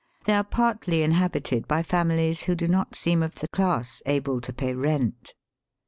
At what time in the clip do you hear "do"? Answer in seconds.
2.55-2.67